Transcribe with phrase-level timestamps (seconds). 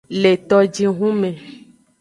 [0.21, 1.29] Le tojihun me.